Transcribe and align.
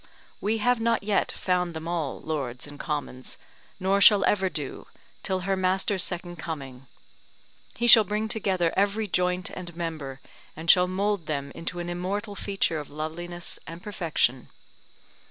We 0.41 0.57
have 0.57 0.79
not 0.79 1.03
yet 1.03 1.31
found 1.31 1.75
them 1.75 1.87
all, 1.87 2.21
Lords 2.23 2.65
and 2.65 2.79
Commons, 2.79 3.37
nor 3.79 3.97
ever 3.97 4.01
shall 4.01 4.49
do, 4.51 4.87
till 5.21 5.41
her 5.41 5.55
Master's 5.55 6.03
second 6.03 6.37
coming; 6.37 6.87
he 7.75 7.85
shall 7.85 8.03
bring 8.03 8.27
together 8.27 8.73
every 8.75 9.07
joint 9.07 9.51
and 9.51 9.75
member, 9.75 10.19
and 10.55 10.71
shall 10.71 10.87
mould 10.87 11.27
them 11.27 11.51
into 11.53 11.77
an 11.77 11.87
immortal 11.87 12.33
feature 12.33 12.79
of 12.79 12.89
loveliness 12.89 13.59
and 13.67 13.83
perfection. 13.83 14.49